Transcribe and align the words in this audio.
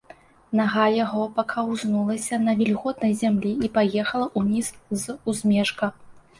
Нага 0.59 0.85
яго 1.05 1.21
пакаўзнулася 1.35 2.41
на 2.47 2.57
вільготнай 2.63 3.13
зямлі 3.21 3.55
і 3.69 3.71
паехала 3.79 4.33
ўніз 4.45 4.75
з 5.07 5.19
узмежка. 5.33 5.95